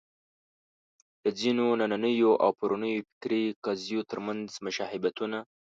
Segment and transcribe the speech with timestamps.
[1.23, 5.47] د ځینو نننیو او پرونیو فکري قضیو تر منځ مشابهتونه شته.